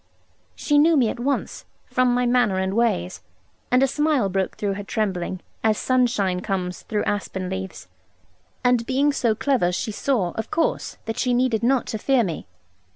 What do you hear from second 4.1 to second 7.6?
broke through her trembling, as sunshine comes through aspen